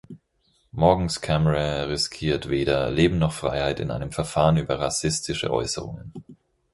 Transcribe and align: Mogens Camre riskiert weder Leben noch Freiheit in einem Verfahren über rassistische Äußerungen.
Mogens 0.71 1.21
Camre 1.21 1.87
riskiert 1.87 2.49
weder 2.49 2.89
Leben 2.89 3.19
noch 3.19 3.33
Freiheit 3.33 3.79
in 3.79 3.91
einem 3.91 4.11
Verfahren 4.11 4.57
über 4.57 4.79
rassistische 4.79 5.51
Äußerungen. 5.53 6.11